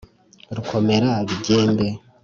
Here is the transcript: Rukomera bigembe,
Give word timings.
Rukomera 0.55 1.11
bigembe, 1.27 1.87